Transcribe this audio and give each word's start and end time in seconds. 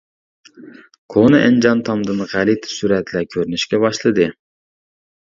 كونا 1.15 1.41
ئەنجان 1.49 1.83
تامدىن 1.89 2.23
غەلىتە 2.31 2.71
سۈرەتلەر 2.77 3.27
كۆرۈنۈشكە 3.35 3.81
باشلىدى. 3.85 4.27